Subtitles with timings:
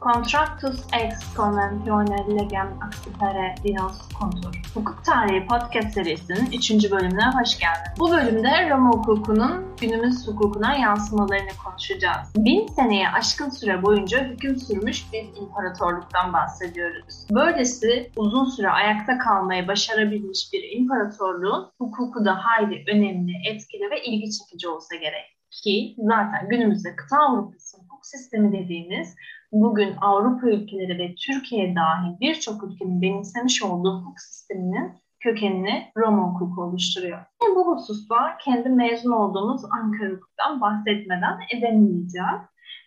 [0.00, 4.62] Contractus ex conventione legem accipere dinos contur.
[4.74, 6.90] Hukuk Tarihi Podcast serisinin 3.
[6.90, 7.92] bölümüne hoş geldin.
[7.98, 12.34] Bu bölümde Roma hukukunun günümüz hukukuna yansımalarını konuşacağız.
[12.36, 17.26] Bin seneye aşkın süre boyunca hüküm sürmüş bir imparatorluktan bahsediyoruz.
[17.30, 24.30] Böylesi uzun süre ayakta kalmayı başarabilmiş bir imparatorluğun hukuku da hayli önemli, etkili ve ilgi
[24.38, 25.40] çekici olsa gerek.
[25.50, 29.16] Ki zaten günümüzde kıta Avrupası sistemi dediğimiz
[29.52, 36.62] bugün Avrupa ülkeleri ve Türkiye dahil birçok ülkenin benimsemiş olduğu hukuk sisteminin kökenini Roma hukuku
[36.62, 37.18] oluşturuyor.
[37.42, 42.40] Yani bu hususta kendi mezun olduğumuz Ankara hukuktan bahsetmeden edemeyeceğim.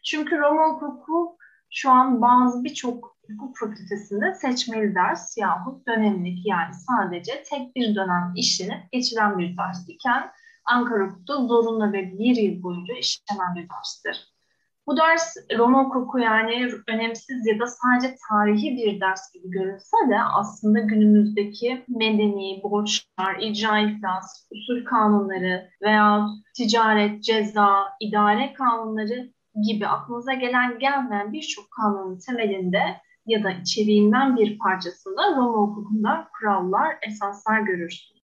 [0.05, 1.38] Çünkü Roma hukuku
[1.70, 8.34] şu an bazı birçok hukuk fakültesinde seçmeli ders yahut dönemlik yani sadece tek bir dönem
[8.36, 10.31] işlenip geçilen bir ders iken
[10.66, 14.33] Ankara hukukta zorunlu ve bir yıl boyunca işlenen bir derstir.
[14.88, 20.20] Bu ders Roma hukuku yani önemsiz ya da sadece tarihi bir ders gibi görünse de
[20.22, 29.31] aslında günümüzdeki medeni, borçlar, icra iflas, usul kanunları veya ticaret, ceza, idare kanunları
[29.67, 32.84] gibi aklınıza gelen gelmeyen birçok kanunun temelinde
[33.25, 38.23] ya da içeriğinden bir parçasında Roma hukukunda kurallar, esaslar görürsünüz.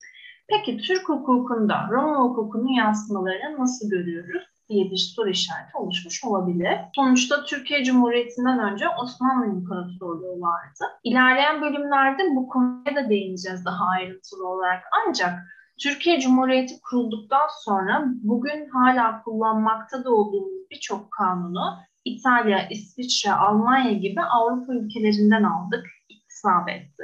[0.48, 4.55] Peki Türk hukukunda Roma hukukunun yansımalarını nasıl görüyoruz?
[4.68, 6.78] Diye bir soru işareti oluşmuş olabilir.
[6.94, 10.84] Sonuçta Türkiye Cumhuriyeti'nden önce Osmanlı İmparatorluğu vardı.
[11.04, 14.84] İlerleyen bölümlerde bu konuya da değineceğiz daha ayrıntılı olarak.
[15.06, 15.38] Ancak
[15.82, 24.22] Türkiye Cumhuriyeti kurulduktan sonra bugün hala kullanmakta da olduğumuz birçok kanunu İtalya, İsviçre, Almanya gibi
[24.22, 27.02] Avrupa ülkelerinden aldık, iktisap etti.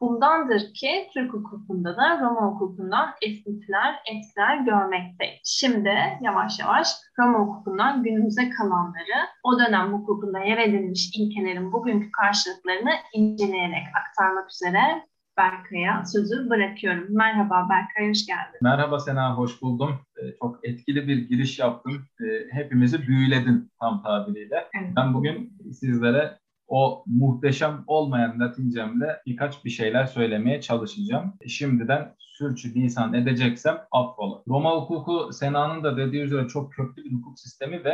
[0.00, 5.40] Bundandır ki Türk hukukunda da Roma hukukundan esintiler, etkiler görmekteyiz.
[5.44, 12.92] Şimdi yavaş yavaş Roma hukukundan günümüze kalanları, o dönem hukukunda yer edilmiş ilkelerin bugünkü karşılıklarını
[13.14, 15.06] inceleyerek aktarmak üzere
[15.38, 17.06] Berkay'a sözü bırakıyorum.
[17.08, 18.58] Merhaba Berkay, hoş geldin.
[18.62, 19.90] Merhaba Sena, hoş buldum.
[20.16, 21.92] Ee, çok etkili bir giriş yaptın.
[21.92, 24.68] Ee, hepimizi büyüledin tam tabiriyle.
[24.80, 24.92] Evet.
[24.96, 26.38] Ben bugün sizlere
[26.68, 31.32] o muhteşem olmayan Latincemle birkaç bir şeyler söylemeye çalışacağım.
[31.46, 34.42] Şimdiden sürçü lisan edeceksem affola.
[34.48, 37.90] Roma hukuku Sena'nın da dediği üzere çok köklü bir hukuk sistemi ve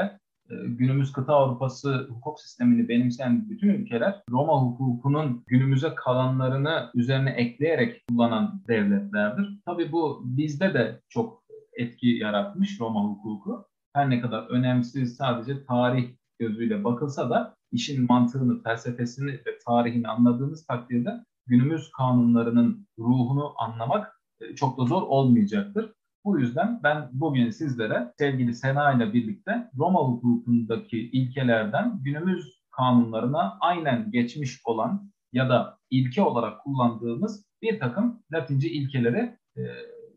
[0.51, 8.03] e, günümüz kıta Avrupası hukuk sistemini benimseyen bütün ülkeler Roma hukukunun günümüze kalanlarını üzerine ekleyerek
[8.09, 9.59] kullanan devletlerdir.
[9.67, 13.67] Tabii bu bizde de çok etki yaratmış Roma hukuku.
[13.93, 16.09] Her ne kadar önemsiz sadece tarih
[16.41, 24.55] gözüyle bakılsa da işin mantığını, felsefesini ve tarihini anladığınız takdirde günümüz kanunlarının ruhunu anlamak e,
[24.55, 25.93] çok da zor olmayacaktır.
[26.25, 34.11] Bu yüzden ben bugün sizlere sevgili Sena ile birlikte Roma hukukundaki ilkelerden günümüz kanunlarına aynen
[34.11, 39.63] geçmiş olan ya da ilke olarak kullandığımız bir takım Latince ilkeleri, e,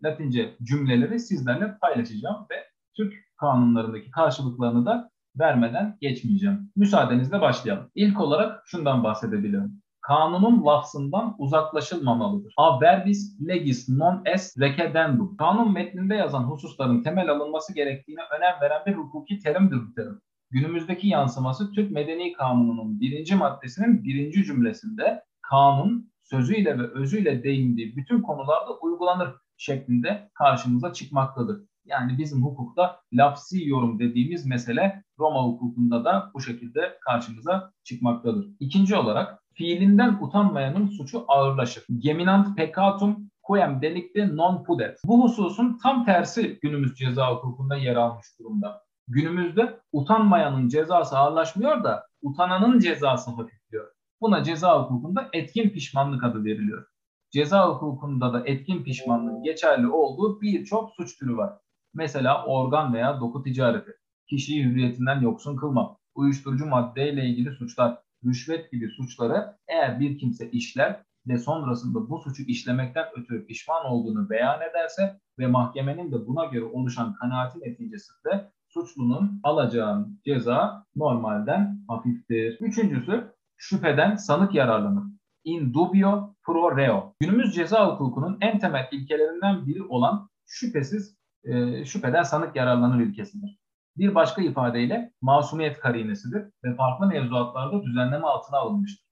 [0.03, 2.55] Latince cümleleri sizlerle paylaşacağım ve
[2.95, 5.09] Türk kanunlarındaki karşılıklarını da
[5.39, 6.71] vermeden geçmeyeceğim.
[6.75, 7.91] Müsaadenizle başlayalım.
[7.95, 9.83] İlk olarak şundan bahsedebilirim.
[10.01, 12.53] Kanunun lafzından uzaklaşılmamalıdır.
[12.57, 15.37] A verbis legis non est recedendum.
[15.37, 20.21] Kanun metninde yazan hususların temel alınması gerektiğine önem veren bir hukuki terimdir bu terim.
[20.51, 28.21] Günümüzdeki yansıması Türk Medeni Kanunu'nun birinci maddesinin birinci cümlesinde kanun sözüyle ve özüyle değindiği bütün
[28.21, 31.61] konularda uygulanır şeklinde karşımıza çıkmaktadır.
[31.85, 38.47] Yani bizim hukukta lafsi yorum dediğimiz mesele Roma hukukunda da bu şekilde karşımıza çıkmaktadır.
[38.59, 41.85] İkinci olarak fiilinden utanmayanın suçu ağırlaşır.
[41.97, 44.99] Geminant peccatum quem delicti non pudet.
[45.05, 48.83] Bu hususun tam tersi günümüz ceza hukukunda yer almış durumda.
[49.07, 53.87] Günümüzde utanmayanın cezası ağırlaşmıyor da utananın cezası hafifliyor.
[54.21, 56.87] Buna ceza hukukunda etkin pişmanlık adı veriliyor.
[57.31, 61.53] Ceza hukukunda da etkin pişmanlığın geçerli olduğu birçok suç türü var.
[61.93, 63.91] Mesela organ veya doku ticareti,
[64.29, 71.03] kişiyi hürriyetinden yoksun kılma, uyuşturucu maddeyle ilgili suçlar, rüşvet gibi suçları eğer bir kimse işler
[71.27, 76.63] ve sonrasında bu suçu işlemekten ötürü pişman olduğunu beyan ederse ve mahkemenin de buna göre
[76.63, 82.57] oluşan kanaati neticesinde suçlunun alacağı ceza normalden hafiftir.
[82.59, 85.03] Üçüncüsü şüpheden sanık yararlanır.
[85.43, 87.13] In dubio pro reo.
[87.19, 93.59] Günümüz ceza hukukunun en temel ilkelerinden biri olan şüphesiz e, şüpheden sanık yararlanır ilkesidir.
[93.97, 99.03] Bir başka ifadeyle masumiyet karinesidir ve farklı mevzuatlarda düzenleme altına alınmıştır.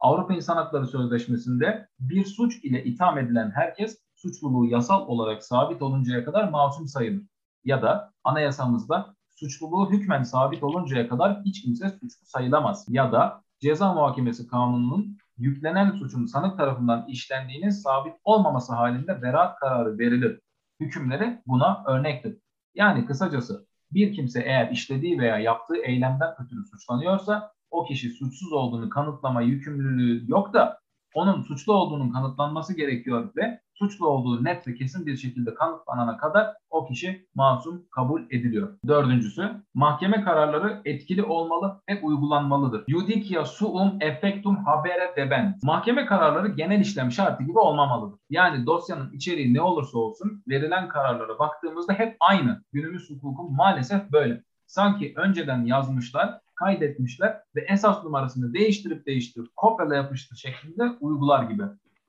[0.00, 6.24] Avrupa İnsan Hakları Sözleşmesi'nde bir suç ile itham edilen herkes suçluluğu yasal olarak sabit oluncaya
[6.24, 7.22] kadar masum sayılır.
[7.64, 12.86] Ya da anayasamızda suçluluğu hükmen sabit oluncaya kadar hiç kimse suçlu sayılamaz.
[12.88, 19.98] Ya da ceza muhakemesi kanununun yüklenen suçun sanık tarafından işlendiğinin sabit olmaması halinde beraat kararı
[19.98, 20.40] verilir.
[20.80, 22.38] Hükümleri buna örnektir.
[22.74, 28.90] Yani kısacası bir kimse eğer işlediği veya yaptığı eylemden ötürü suçlanıyorsa o kişi suçsuz olduğunu
[28.90, 30.80] kanıtlama yükümlülüğü yok da
[31.14, 36.54] onun suçlu olduğunun kanıtlanması gerekiyor ve suçlu olduğu net ve kesin bir şekilde kanıtlanana kadar
[36.70, 38.78] o kişi masum kabul ediliyor.
[38.86, 42.84] Dördüncüsü, mahkeme kararları etkili olmalı ve uygulanmalıdır.
[42.88, 45.62] Judicia suum effectum habere debent.
[45.62, 48.18] Mahkeme kararları genel işlem şartı gibi olmamalıdır.
[48.30, 52.62] Yani dosyanın içeriği ne olursa olsun verilen kararlara baktığımızda hep aynı.
[52.72, 54.42] Günümüz hukuku maalesef böyle.
[54.66, 61.62] Sanki önceden yazmışlar kaydetmişler ve esas numarasını değiştirip değiştirip kopyala yapıştır şeklinde uygular gibi.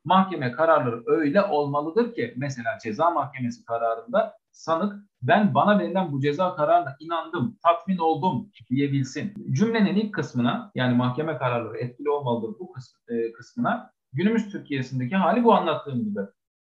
[0.10, 6.56] Mahkeme kararları öyle olmalıdır ki mesela ceza mahkemesi kararında sanık ben bana verilen bu ceza
[6.56, 9.34] kararına inandım, tatmin oldum diyebilsin.
[9.52, 12.74] Cümlenin ilk kısmına yani mahkeme kararları etkili olmalıdır bu
[13.10, 16.20] e, kısmına günümüz Türkiye'sindeki hali bu anlattığım gibi.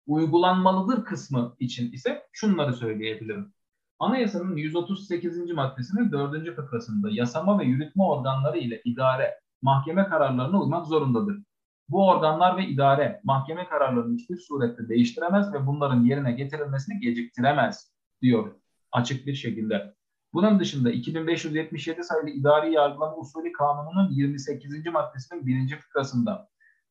[0.07, 3.53] Uygulanmalıdır kısmı için ise şunları söyleyebilirim.
[3.99, 5.51] Anayasanın 138.
[5.51, 6.57] maddesinin 4.
[6.57, 11.48] fıkrasında yasama ve yürütme organları ile idare mahkeme kararlarına uymak zorundadır.
[11.89, 17.93] Bu organlar ve idare mahkeme kararlarını hiçbir surette değiştiremez ve bunların yerine getirilmesini geciktiremez
[18.23, 18.55] diyor
[18.93, 19.95] açık bir şekilde.
[20.33, 24.87] Bunun dışında 2577 sayılı idari yargılama usulü kanununun 28.
[24.93, 25.77] maddesinin 1.
[25.77, 26.49] fıkrasında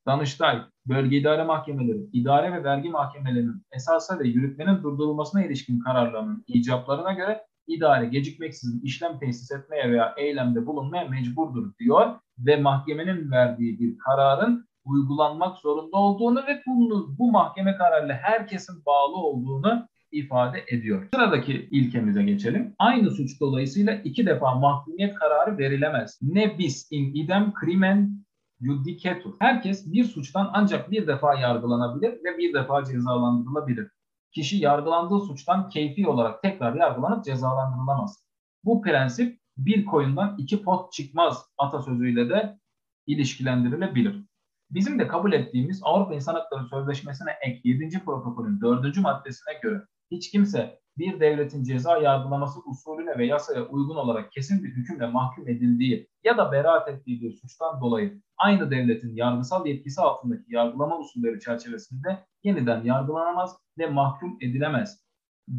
[0.08, 7.14] Danıştay, bölge idare mahkemeleri, idare ve vergi mahkemelerinin esasa ve yürütmenin durdurulmasına ilişkin kararlarının icaplarına
[7.14, 13.98] göre idare gecikmeksizin işlem tesis etmeye veya eylemde bulunmaya mecburdur diyor ve mahkemenin verdiği bir
[13.98, 21.08] kararın uygulanmak zorunda olduğunu ve bunu, bu mahkeme kararıyla herkesin bağlı olduğunu ifade ediyor.
[21.14, 22.76] Sıradaki ilkemize geçelim.
[22.80, 26.20] Aynı suç dolayısıyla iki defa mahkumiyet kararı verilemez.
[26.22, 28.26] Ne bis in idem crimen
[28.62, 29.34] judicatur.
[29.40, 33.88] Herkes bir suçtan ancak bir defa yargılanabilir ve bir defa cezalandırılabilir.
[34.32, 38.24] Kişi yargılandığı suçtan keyfi olarak tekrar yargılanıp cezalandırılamaz.
[38.64, 42.60] Bu prensip bir koyundan iki pot çıkmaz atasözüyle de
[43.08, 44.24] ilişkilendirilebilir.
[44.72, 48.04] Bizim de kabul ettiğimiz Avrupa İnsan Hakları Sözleşmesi'ne ek 7.
[48.06, 48.98] protokolün 4.
[48.98, 49.82] maddesine göre
[50.12, 55.48] hiç kimse bir devletin ceza yargılaması usulüne ve yasaya uygun olarak kesin bir hükümle mahkum
[55.48, 61.40] edildiği ya da beraat ettiği bir suçtan dolayı aynı devletin yargısal yetkisi altındaki yargılama usulleri
[61.40, 65.00] çerçevesinde yeniden yargılanamaz ve mahkum edilemez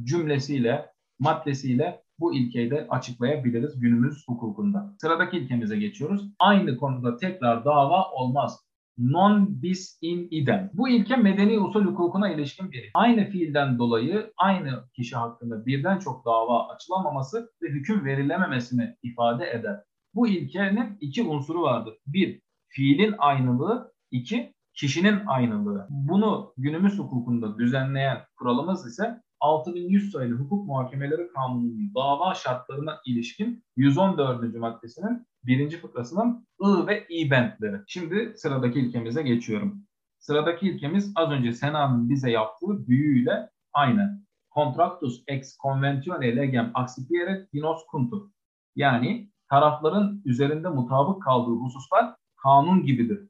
[0.02, 4.94] cümlesiyle, maddesiyle bu ilkeyi de açıklayabiliriz günümüz hukukunda.
[5.00, 6.28] Sıradaki ilkemize geçiyoruz.
[6.38, 8.68] Aynı konuda tekrar dava olmaz
[8.99, 10.71] non bis in idem.
[10.75, 12.91] Bu ilke medeni usul hukukuna ilişkin biri.
[12.95, 19.77] Aynı fiilden dolayı aynı kişi hakkında birden çok dava açılamaması ve hüküm verilememesini ifade eder.
[20.15, 21.95] Bu ilkenin iki unsuru vardır.
[22.06, 23.93] Bir, fiilin aynılığı.
[24.11, 25.87] iki kişinin aynılığı.
[25.91, 34.55] Bunu günümüz hukukunda düzenleyen kuralımız ise 6100 sayılı hukuk muhakemeleri kanununun dava şartlarına ilişkin 114.
[34.55, 37.76] maddesinin birinci fıkrasının I ve I bentleri.
[37.87, 39.82] Şimdi sıradaki ilkemize geçiyorum.
[40.19, 44.23] Sıradaki ilkemiz az önce Sena'nın bize yaptığı büyüyle aynı.
[44.55, 48.31] Contractus ex conventione legem accipiere dinos kuntur.
[48.76, 53.29] Yani tarafların üzerinde mutabık kaldığı hususlar kanun gibidir.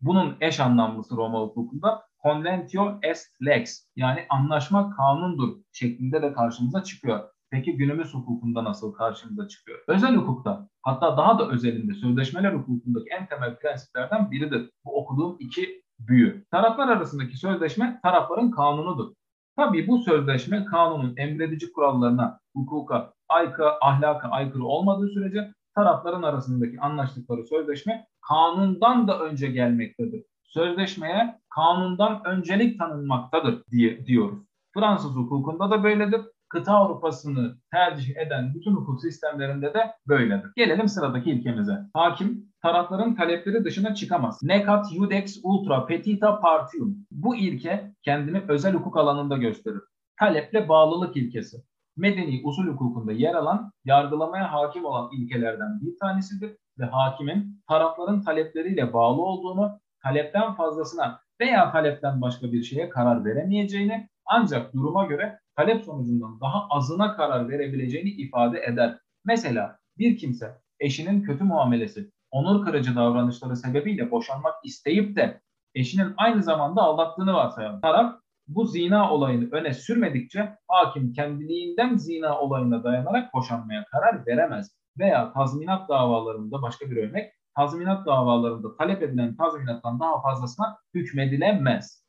[0.00, 7.20] Bunun eş anlamlısı Roma hukukunda conventio est lex yani anlaşma kanundur şeklinde de karşımıza çıkıyor.
[7.50, 9.78] Peki günümüz hukukunda nasıl karşımıza çıkıyor?
[9.88, 14.70] Özel hukukta hatta daha da özelinde sözleşmeler hukukundaki en temel prensiplerden biridir.
[14.84, 16.44] Bu okuduğum iki büyü.
[16.50, 19.14] Taraflar arasındaki sözleşme tarafların kanunudur.
[19.56, 27.44] Tabii bu sözleşme kanunun emredici kurallarına, hukuka, aykı, ahlaka aykırı olmadığı sürece tarafların arasındaki anlaştıkları
[27.44, 30.24] sözleşme kanundan da önce gelmektedir.
[30.54, 34.38] Sözleşmeye kanundan öncelik tanınmaktadır diye diyoruz.
[34.74, 40.50] Fransız hukukunda da böyledir kıta Avrupa'sını tercih eden bütün hukuk sistemlerinde de böyledir.
[40.56, 41.78] Gelelim sıradaki ilkemize.
[41.94, 44.38] Hakim tarafların talepleri dışına çıkamaz.
[44.42, 46.96] Necat judex ultra petita partium.
[47.10, 49.80] Bu ilke kendini özel hukuk alanında gösterir.
[50.20, 51.56] Taleple bağlılık ilkesi.
[51.96, 58.92] Medeni usul hukukunda yer alan, yargılamaya hakim olan ilkelerden bir tanesidir ve hakimin tarafların talepleriyle
[58.92, 65.84] bağlı olduğunu, talepten fazlasına veya talepten başka bir şeye karar veremeyeceğini ancak duruma göre talep
[65.84, 68.98] sonucundan daha azına karar verebileceğini ifade eder.
[69.24, 75.40] Mesela bir kimse eşinin kötü muamelesi, onur kırıcı davranışları sebebiyle boşanmak isteyip de
[75.74, 77.80] eşinin aynı zamanda aldattığını varsayalım.
[77.80, 78.14] Taraf
[78.48, 84.70] bu zina olayını öne sürmedikçe hakim kendiliğinden zina olayına dayanarak boşanmaya karar veremez.
[84.98, 92.04] Veya tazminat davalarında başka bir örnek, tazminat davalarında talep edilen tazminattan daha fazlasına hükmedilemez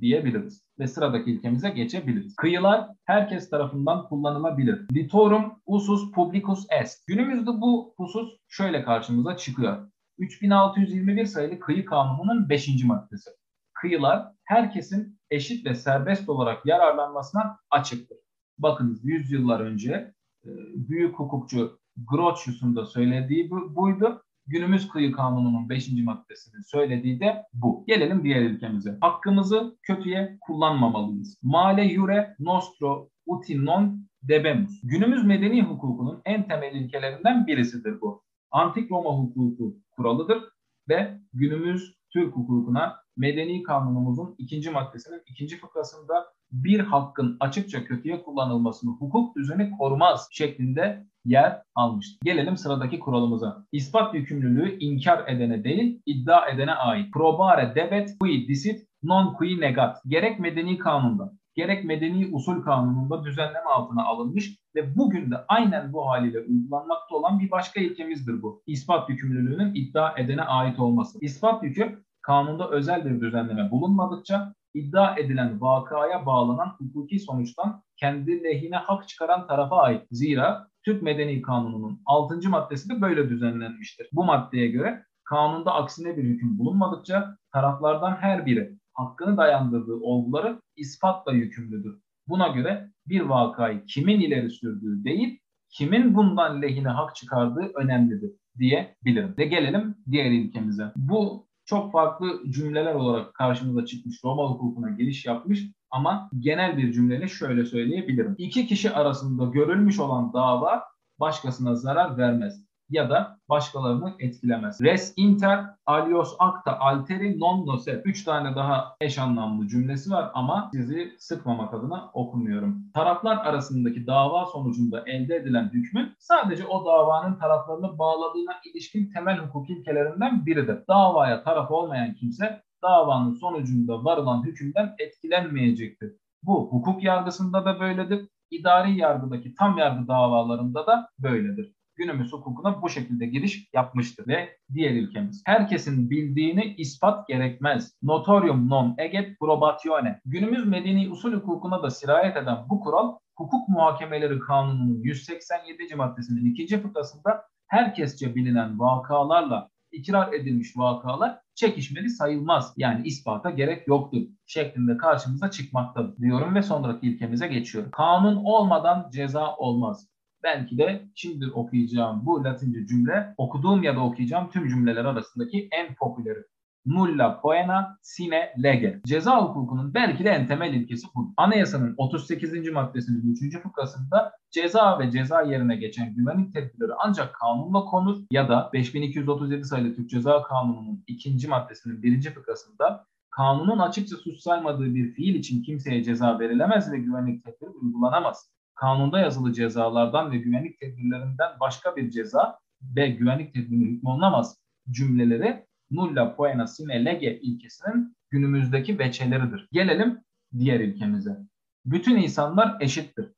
[0.00, 0.62] diyebiliriz.
[0.78, 2.36] Ve sıradaki ilkemize geçebiliriz.
[2.36, 4.86] Kıyılar herkes tarafından kullanılabilir.
[4.92, 7.06] Litorum usus publicus est.
[7.06, 9.88] Günümüzde bu husus şöyle karşımıza çıkıyor.
[10.18, 12.84] 3621 sayılı kıyı kanununun 5.
[12.84, 13.30] maddesi.
[13.74, 18.18] Kıyılar herkesin eşit ve serbest olarak yararlanmasına açıktır.
[18.58, 20.14] Bakınız yüzyıllar önce
[20.44, 24.22] e, büyük hukukçu Grotius'un da söylediği buydu.
[24.48, 25.92] Günümüz kıyı kanununun 5.
[25.92, 27.84] maddesinin söylediği de bu.
[27.86, 28.98] Gelelim diğer ilkemize.
[29.00, 31.38] Hakkımızı kötüye kullanmamalıyız.
[31.42, 34.80] Male jure nostro uti non debemus.
[34.82, 38.22] Günümüz medeni hukukunun en temel ilkelerinden birisidir bu.
[38.50, 40.44] Antik Roma hukuku kuralıdır
[40.88, 48.90] ve günümüz Türk hukukuna medeni kanunumuzun ikinci maddesinin ikinci fıkrasında bir hakkın açıkça kötüye kullanılmasını
[48.90, 52.18] hukuk düzeni korumaz şeklinde yer almıştır.
[52.24, 53.64] Gelelim sıradaki kuralımıza.
[53.72, 57.12] İspat yükümlülüğü inkar edene değil, iddia edene ait.
[57.12, 59.98] Probare debet qui disit non qui negat.
[60.06, 66.08] Gerek medeni kanunda, gerek medeni usul kanununda düzenleme altına alınmış ve bugün de aynen bu
[66.08, 68.62] haliyle uygulanmakta olan bir başka ilkemizdir bu.
[68.66, 71.18] İspat yükümlülüğünün iddia edene ait olması.
[71.20, 78.76] İspat yükü kanunda özel bir düzenleme bulunmadıkça iddia edilen vakaya bağlanan hukuki sonuçtan kendi lehine
[78.76, 80.02] hak çıkaran tarafa ait.
[80.10, 82.48] Zira Türk Medeni Kanunu'nun 6.
[82.48, 84.08] maddesi de böyle düzenlenmiştir.
[84.12, 91.32] Bu maddeye göre kanunda aksine bir hüküm bulunmadıkça taraflardan her biri hakkını dayandırdığı olguları ispatla
[91.32, 91.98] yükümlüdür.
[92.26, 99.34] Buna göre bir vakayı kimin ileri sürdüğü değil, kimin bundan lehine hak çıkardığı önemlidir diyebilirim.
[99.38, 100.92] Ve gelelim diğer ilkemize.
[100.96, 107.28] Bu çok farklı cümleler olarak karşımıza çıkmış, Roma hukukuna giriş yapmış ama genel bir cümleyle
[107.28, 108.34] şöyle söyleyebilirim.
[108.38, 110.84] İki kişi arasında görülmüş olan dava
[111.20, 114.80] başkasına zarar vermez ya da başkalarını etkilemez.
[114.82, 118.06] Res inter alios acta alteri non nocet.
[118.06, 122.82] Üç tane daha eş anlamlı cümlesi var ama sizi sıkmamak adına okumuyorum.
[122.94, 129.70] Taraflar arasındaki dava sonucunda elde edilen hükmün sadece o davanın taraflarını bağladığına ilişkin temel hukuk
[129.70, 130.78] ilkelerinden biridir.
[130.88, 136.12] Davaya taraf olmayan kimse davanın sonucunda varılan hükümden etkilenmeyecektir.
[136.42, 138.28] Bu hukuk yargısında da böyledir.
[138.50, 144.26] İdari yargıdaki tam yargı davalarında da böyledir günümüz hukukuna bu şekilde giriş yapmıştır.
[144.26, 145.42] Ve diğer ilkemiz.
[145.46, 147.92] Herkesin bildiğini ispat gerekmez.
[148.02, 150.20] Notorium non eget probatione.
[150.24, 155.94] Günümüz medeni usul hukukuna da sirayet eden bu kural hukuk muhakemeleri kanununun 187.
[155.94, 162.74] maddesinin ikinci fıkrasında herkesçe bilinen vakalarla ikrar edilmiş vakalar çekişmeli sayılmaz.
[162.76, 167.90] Yani ispata gerek yoktur şeklinde karşımıza çıkmaktadır diyorum ve sonraki ilkemize geçiyorum.
[167.90, 170.08] Kanun olmadan ceza olmaz.
[170.42, 175.94] Belki de şimdi okuyacağım bu Latince cümle okuduğum ya da okuyacağım tüm cümleler arasındaki en
[175.94, 176.44] popüleri.
[176.86, 179.00] Nulla poena sine lege.
[179.06, 181.34] Ceza hukukunun belki de en temel ilkesi bu.
[181.36, 182.72] Anayasanın 38.
[182.72, 183.62] maddesinin 3.
[183.62, 189.94] fıkrasında ceza ve ceza yerine geçen güvenlik tedbirleri ancak kanunla konur ya da 5237 sayılı
[189.94, 191.48] Türk Ceza Kanunu'nun 2.
[191.48, 192.22] maddesinin 1.
[192.30, 198.50] fıkrasında kanunun açıkça suç saymadığı bir fiil için kimseye ceza verilemez ve güvenlik tedbiri uygulanamaz
[198.80, 202.58] kanunda yazılı cezalardan ve güvenlik tedbirlerinden başka bir ceza
[202.96, 204.58] ve güvenlik tedbirine hükmolunamaz
[204.90, 209.68] cümleleri nulla poena sine lege ilkesinin günümüzdeki veçeleridir.
[209.72, 210.20] Gelelim
[210.58, 211.38] diğer ilkemize.
[211.84, 213.32] Bütün insanlar eşittir.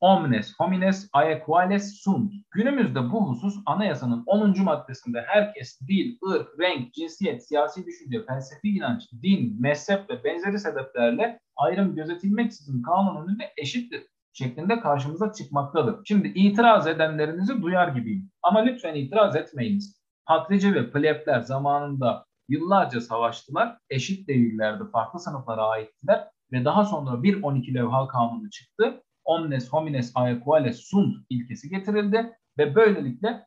[0.00, 2.32] Omnes homines aequales sunt.
[2.50, 4.62] Günümüzde bu husus anayasanın 10.
[4.62, 11.40] maddesinde herkes dil, ırk, renk, cinsiyet, siyasi düşünce, felsefi inanç, din, mezhep ve benzeri sebeplerle
[11.56, 14.02] ayrım gözetilmeksizin kanun önünde eşittir
[14.38, 15.96] şeklinde karşımıza çıkmaktadır.
[16.04, 18.30] Şimdi itiraz edenlerinizi duyar gibiyim.
[18.42, 20.00] Ama lütfen itiraz etmeyiniz.
[20.26, 23.78] Patrici ve plebler zamanında yıllarca savaştılar.
[23.90, 24.84] Eşit değillerdi.
[24.92, 26.28] Farklı sınıflara aittiler.
[26.52, 29.02] Ve daha sonra bir 12 levha kanunu çıktı.
[29.24, 32.32] Omnes homines aequales sunt ilkesi getirildi.
[32.58, 33.46] Ve böylelikle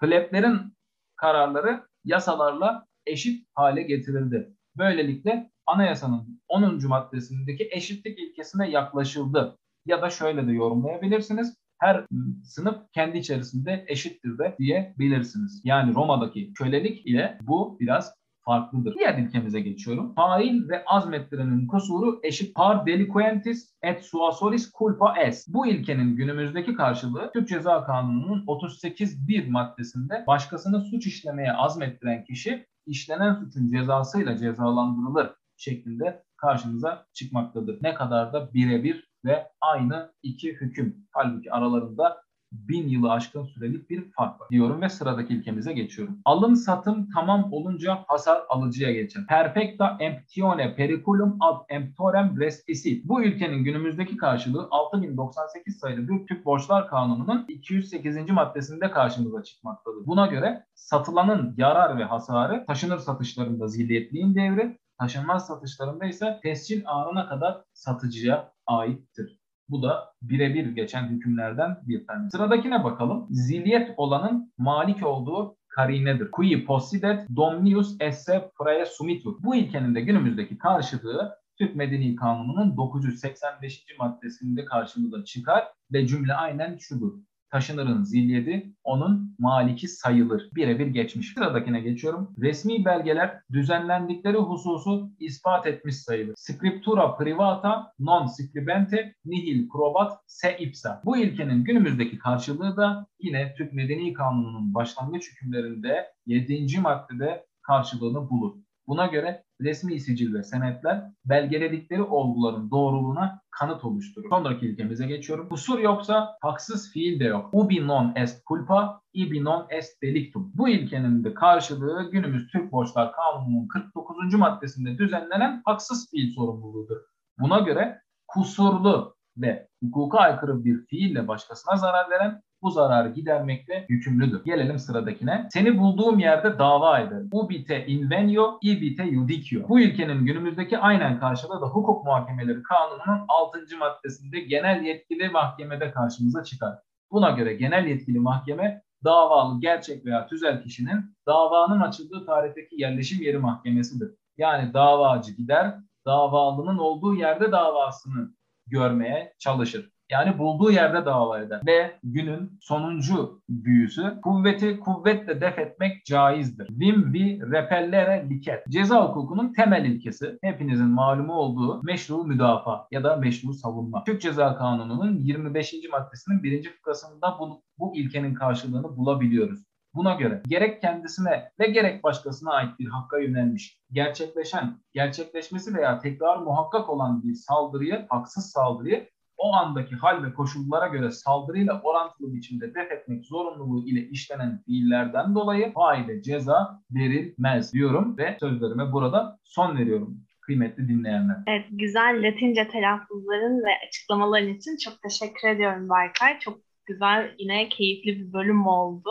[0.00, 0.76] pleblerin
[1.16, 4.54] kararları yasalarla eşit hale getirildi.
[4.76, 6.86] Böylelikle anayasanın 10.
[6.88, 11.56] maddesindeki eşitlik ilkesine yaklaşıldı ya da şöyle de yorumlayabilirsiniz.
[11.78, 12.06] Her
[12.44, 15.60] sınıf kendi içerisinde eşittir de diyebilirsiniz.
[15.64, 18.14] Yani Roma'daki kölelik ile bu biraz
[18.48, 18.94] farklıdır.
[18.98, 20.14] Diğer ilkemize geçiyorum.
[20.14, 25.48] Fail ve azmettirenin kusuru eşit par delinquentis et suasoris culpa est.
[25.48, 33.34] Bu ilkenin günümüzdeki karşılığı Türk Ceza Kanunu'nun 38.1 maddesinde başkasını suç işlemeye azmettiren kişi işlenen
[33.34, 37.78] suçun cezasıyla cezalandırılır şeklinde karşımıza çıkmaktadır.
[37.82, 40.96] Ne kadar da birebir ve aynı iki hüküm.
[41.12, 42.22] Halbuki aralarında
[42.52, 46.18] bin yılı aşkın sürelik bir fark var diyorum ve sıradaki ilkemize geçiyorum.
[46.24, 49.26] Alım satım tamam olunca hasar alıcıya geçer.
[49.28, 53.04] Perfecta emptione periculum ad emptorem respisit.
[53.04, 58.30] Bu ülkenin günümüzdeki karşılığı 6098 sayılı bir Türk Borçlar Kanunu'nun 208.
[58.30, 60.06] maddesinde karşımıza çıkmaktadır.
[60.06, 67.28] Buna göre satılanın yarar ve hasarı taşınır satışlarında zilyetliğin devri, taşınmaz satışlarında ise tescil anına
[67.28, 69.40] kadar satıcıya aittir.
[69.68, 72.36] Bu da birebir geçen hükümlerden bir tanesi.
[72.36, 73.26] Sıradakine bakalım.
[73.30, 76.30] Zilyet olanın malik olduğu karinedir.
[76.30, 79.42] Qui possidet domnius esse praesumitur.
[79.42, 83.84] Bu ilkenin de günümüzdeki karşılığı Türk Medeni Kanunu'nun 985.
[83.98, 87.12] maddesinde karşımıza çıkar ve cümle aynen şudur
[87.50, 90.50] taşınırın zilyedi onun maliki sayılır.
[90.54, 91.34] Birebir geçmiş.
[91.34, 92.34] Sıradakine geçiyorum.
[92.38, 96.34] Resmi belgeler düzenlendikleri hususu ispat etmiş sayılır.
[96.36, 101.02] Scriptura privata non scribente nihil probat se ipsa.
[101.04, 106.80] Bu ilkenin günümüzdeki karşılığı da yine Türk Medeni Kanunu'nun başlangıç hükümlerinde 7.
[106.80, 108.56] maddede karşılığını bulur.
[108.86, 114.28] Buna göre resmi sicil ve senetler belgeledikleri olguların doğruluğuna kanıt oluşturur.
[114.30, 115.48] Sonraki ilkemize geçiyorum.
[115.48, 117.48] Kusur yoksa haksız fiil de yok.
[117.52, 120.52] Ubi non est culpa, ibi non est delictum.
[120.54, 124.34] Bu ilkenin de karşılığı günümüz Türk Borçlar Kanunu'nun 49.
[124.34, 126.96] maddesinde düzenlenen haksız fiil sorumluluğudur.
[127.38, 134.44] Buna göre kusurlu ve hukuka aykırı bir fiille başkasına zarar veren bu zararı gidermekle yükümlüdür.
[134.44, 135.48] Gelelim sıradakine.
[135.50, 137.28] Seni bulduğum yerde dava ederim.
[137.32, 139.68] Ubite invenio, ibite judicio.
[139.68, 143.58] Bu ilkenin günümüzdeki aynen karşılığı da hukuk muhakemeleri kanununun 6.
[143.78, 146.78] maddesinde genel yetkili mahkemede karşımıza çıkar.
[147.10, 153.38] Buna göre genel yetkili mahkeme davalı gerçek veya tüzel kişinin davanın açıldığı tarihteki yerleşim yeri
[153.38, 154.14] mahkemesidir.
[154.36, 155.74] Yani davacı gider,
[156.06, 158.34] davalının olduğu yerde davasını
[158.66, 159.90] görmeye çalışır.
[160.10, 161.60] Yani bulduğu yerde dava eder.
[161.66, 166.68] Ve günün sonuncu büyüsü kuvveti kuvvetle def etmek caizdir.
[166.70, 168.66] Vim vi repellere liket.
[168.68, 174.04] Ceza hukukunun temel ilkesi hepinizin malumu olduğu meşru müdafaa ya da meşru savunma.
[174.04, 175.74] Türk Ceza Kanunu'nun 25.
[175.92, 179.64] maddesinin birinci fıkrasında bu, bu ilkenin karşılığını bulabiliyoruz.
[179.94, 186.36] Buna göre gerek kendisine ve gerek başkasına ait bir hakka yönelmiş, gerçekleşen, gerçekleşmesi veya tekrar
[186.36, 192.74] muhakkak olan bir saldırıyı, haksız saldırıyı o andaki hal ve koşullara göre saldırıyla orantılı biçimde
[192.74, 199.78] def etmek zorunluluğu ile işlenen fiillerden dolayı faile ceza verilmez diyorum ve sözlerime burada son
[199.78, 201.36] veriyorum kıymetli dinleyenler.
[201.46, 206.38] Evet, güzel Latince telaffuzların ve açıklamaların için çok teşekkür ediyorum Berkay.
[206.38, 209.10] Çok güzel, yine keyifli bir bölüm oldu.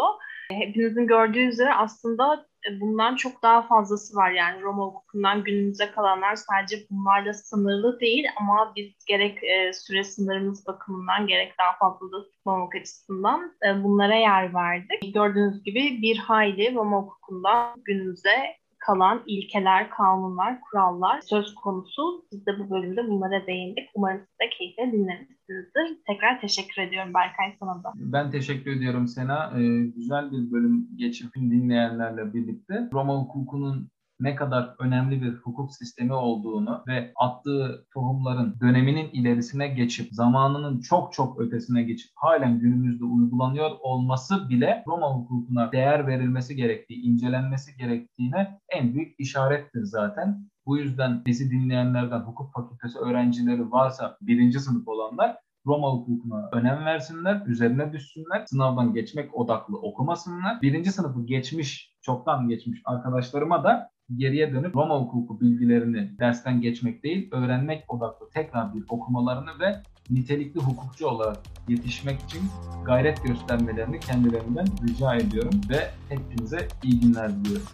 [0.51, 2.45] Hepinizin gördüğü üzere aslında
[2.81, 4.31] bundan çok daha fazlası var.
[4.31, 10.67] Yani Roma hukukundan günümüze kalanlar sadece bunlarla sınırlı değil ama biz gerek e, süre sınırımız
[10.67, 15.13] bakımından gerek daha fazla da tutmamak açısından e, bunlara yer verdik.
[15.13, 22.25] Gördüğünüz gibi bir hayli Roma hukukundan günümüze kalan ilkeler, kanunlar, kurallar söz konusu.
[22.31, 23.89] Biz de bu bölümde bunlara değindik.
[23.95, 26.03] Umarım siz de keyifle dinlemişsinizdir.
[26.07, 27.93] Tekrar teşekkür ediyorum Berkay sana da.
[27.95, 29.51] Ben teşekkür ediyorum Sena.
[29.59, 32.89] Ee, güzel bir bölüm geçip dinleyenlerle birlikte.
[32.93, 40.13] Roma hukukunun ne kadar önemli bir hukuk sistemi olduğunu ve attığı tohumların döneminin ilerisine geçip
[40.13, 47.01] zamanının çok çok ötesine geçip halen günümüzde uygulanıyor olması bile Roma hukukuna değer verilmesi gerektiği,
[47.01, 50.47] incelenmesi gerektiğine en büyük işarettir zaten.
[50.65, 57.45] Bu yüzden bizi dinleyenlerden hukuk fakültesi öğrencileri varsa birinci sınıf olanlar Roma hukukuna önem versinler,
[57.45, 60.61] üzerine düşsünler, sınavdan geçmek odaklı okumasınlar.
[60.61, 67.27] Birinci sınıfı geçmiş, çoktan geçmiş arkadaşlarıma da geriye dönüp Roma hukuku bilgilerini dersten geçmek değil,
[67.31, 72.41] öğrenmek odaklı tekrar bir okumalarını ve nitelikli hukukçu olarak yetişmek için
[72.85, 77.67] gayret göstermelerini kendilerinden rica ediyorum ve hepinize iyi günler diliyorum.